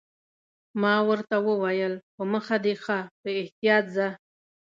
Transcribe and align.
ما 0.81 0.95
ورته 1.09 1.35
وویل: 1.47 1.93
په 2.15 2.23
مخه 2.33 2.55
دې 2.65 2.73
ښه، 2.83 2.99
په 3.21 3.29
احتیاط 3.41 3.85
ځه. 3.95 4.07